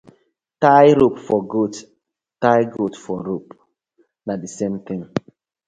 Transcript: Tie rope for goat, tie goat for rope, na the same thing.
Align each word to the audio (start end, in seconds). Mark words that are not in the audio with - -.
Tie 0.61 0.93
rope 0.99 1.19
for 1.27 1.41
goat, 1.53 1.75
tie 2.41 2.65
goat 2.75 2.95
for 3.03 3.19
rope, 3.29 3.51
na 4.25 4.33
the 4.37 4.47
same 4.47 4.77
thing. 4.87 5.03